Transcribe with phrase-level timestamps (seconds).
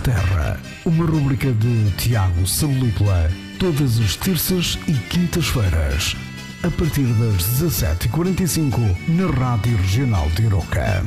[0.00, 6.14] Terra, uma rubrica de Tiago Salípula, todas as terças e quintas-feiras,
[6.62, 11.02] a partir das 17h45, na Rádio Regional de Iroca.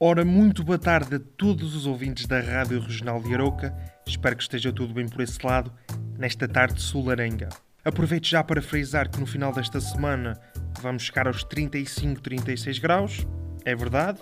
[0.00, 3.76] Ora, muito boa tarde a todos os ouvintes da Rádio Regional de Aroca.
[4.06, 5.72] Espero que esteja tudo bem por esse lado,
[6.16, 7.48] nesta tarde solarenga.
[7.84, 10.38] Aproveito já para frisar que no final desta semana
[10.80, 13.26] vamos chegar aos 35, 36 graus.
[13.64, 14.20] É verdade,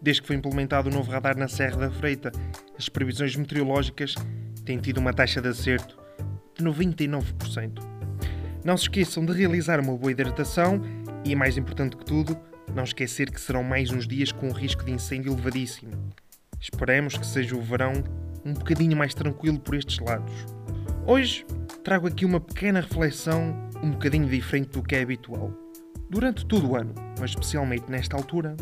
[0.00, 2.32] desde que foi implementado o novo radar na Serra da Freita,
[2.78, 4.14] as previsões meteorológicas
[4.64, 5.98] têm tido uma taxa de acerto
[6.56, 7.80] de 99%.
[8.64, 10.80] Não se esqueçam de realizar uma boa hidratação
[11.24, 12.38] e, mais importante que tudo,
[12.74, 15.92] não esquecer que serão mais uns dias com um risco de incêndio elevadíssimo.
[16.60, 17.92] Esperemos que seja o verão
[18.44, 20.32] um bocadinho mais tranquilo por estes lados.
[21.06, 21.46] Hoje
[21.82, 25.52] trago aqui uma pequena reflexão um bocadinho diferente do que é habitual.
[26.10, 28.56] Durante todo o ano, mas especialmente nesta altura,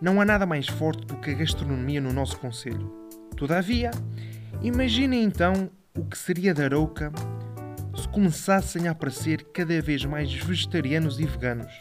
[0.00, 2.92] não há nada mais forte do que a gastronomia no nosso Conselho.
[3.36, 3.90] Todavia,
[4.62, 7.12] imaginem então o que seria da Arouca
[7.96, 11.72] se começassem a aparecer cada vez mais vegetarianos e veganos.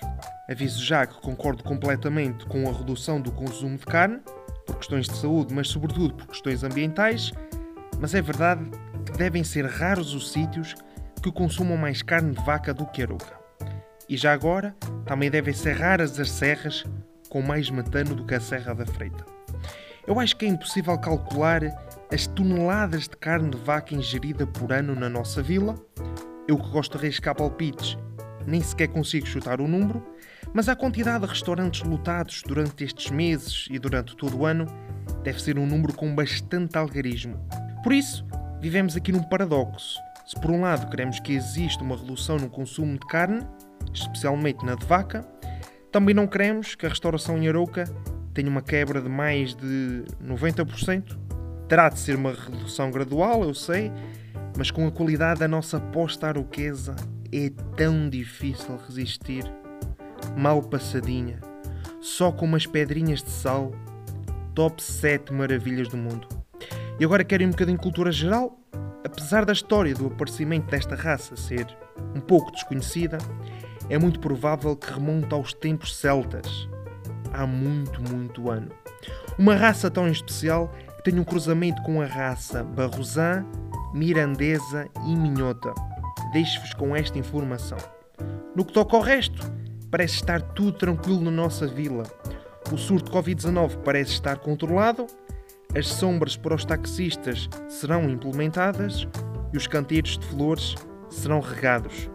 [0.49, 4.19] Aviso já que concordo completamente com a redução do consumo de carne,
[4.65, 7.31] por questões de saúde, mas sobretudo por questões ambientais,
[7.99, 8.63] mas é verdade
[9.05, 10.75] que devem ser raros os sítios
[11.21, 13.39] que consumam mais carne de vaca do que arouca.
[14.07, 16.83] E já agora, também devem ser raras as serras
[17.35, 19.25] com mais metano do que a Serra da Freita.
[20.07, 21.63] Eu acho que é impossível calcular
[22.09, 25.75] as toneladas de carne de vaca ingerida por ano na nossa vila.
[26.47, 27.97] Eu que gosto de arriscar palpites,
[28.47, 30.01] nem sequer consigo chutar o número,
[30.53, 34.65] mas a quantidade de restaurantes lotados durante estes meses e durante todo o ano
[35.21, 37.37] deve ser um número com bastante algarismo.
[37.83, 38.25] Por isso,
[38.61, 39.99] vivemos aqui num paradoxo.
[40.25, 43.45] Se por um lado queremos que exista uma redução no consumo de carne,
[43.93, 45.34] especialmente na de vaca,
[45.95, 47.85] também não queremos que a restauração em Arouca
[48.33, 51.17] tenha uma quebra de mais de 90%.
[51.69, 53.89] Terá de ser uma redução gradual, eu sei,
[54.57, 56.97] mas com a qualidade da nossa posta aroquesa
[57.31, 59.49] é tão difícil resistir.
[60.35, 61.39] Mal passadinha,
[62.01, 63.71] só com umas pedrinhas de sal,
[64.53, 66.27] top 7 maravilhas do mundo.
[66.99, 68.59] E agora quero ir um bocadinho de cultura geral.
[69.01, 71.65] Apesar da história do aparecimento desta raça ser
[72.13, 73.17] um pouco desconhecida,
[73.89, 76.67] é muito provável que remonte aos tempos celtas,
[77.33, 78.69] há muito, muito ano.
[79.37, 83.45] Uma raça tão especial que tem um cruzamento com a raça barrosã,
[83.93, 85.73] mirandesa e minhota.
[86.31, 87.77] Deixo-vos com esta informação.
[88.55, 89.41] No que toca ao resto,
[89.91, 92.03] parece estar tudo tranquilo na nossa vila.
[92.71, 95.05] O surto de Covid-19 parece estar controlado,
[95.75, 99.07] as sombras para os taxistas serão implementadas
[99.53, 100.75] e os canteiros de flores
[101.09, 102.09] serão regados.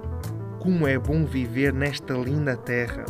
[0.60, 3.06] Como é bom viver nesta linda terra.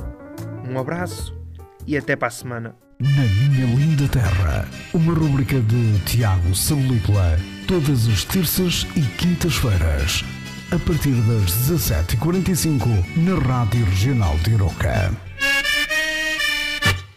[0.68, 1.36] Um abraço
[1.84, 2.76] e até para a semana.
[3.00, 10.24] Na Minha Linda Terra, uma rubrica de Tiago Salípula, todas as terças e quintas-feiras,
[10.70, 15.29] a partir das 17h45, na Rádio Regional de Iroca.